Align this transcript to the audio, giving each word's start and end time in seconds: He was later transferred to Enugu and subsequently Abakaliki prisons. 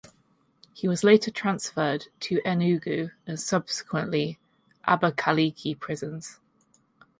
He 0.73 0.87
was 0.87 1.03
later 1.03 1.29
transferred 1.29 2.07
to 2.21 2.41
Enugu 2.43 3.11
and 3.27 3.39
subsequently 3.39 4.39
Abakaliki 4.87 5.79
prisons. 5.79 6.39